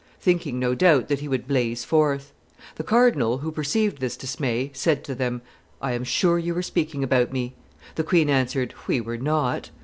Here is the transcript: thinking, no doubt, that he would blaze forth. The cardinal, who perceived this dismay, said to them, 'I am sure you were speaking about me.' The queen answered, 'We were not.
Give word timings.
thinking, 0.19 0.57
no 0.57 0.73
doubt, 0.73 1.09
that 1.09 1.19
he 1.19 1.27
would 1.27 1.47
blaze 1.47 1.83
forth. 1.85 2.33
The 2.73 2.83
cardinal, 2.83 3.37
who 3.37 3.51
perceived 3.51 3.99
this 3.99 4.17
dismay, 4.17 4.71
said 4.73 5.03
to 5.03 5.13
them, 5.13 5.43
'I 5.79 5.91
am 5.91 6.03
sure 6.05 6.39
you 6.39 6.55
were 6.55 6.63
speaking 6.63 7.03
about 7.03 7.31
me.' 7.31 7.53
The 7.93 8.03
queen 8.03 8.27
answered, 8.27 8.73
'We 8.87 9.01
were 9.01 9.17
not. 9.19 9.69